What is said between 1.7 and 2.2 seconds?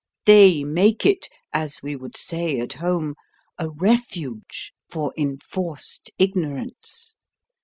we would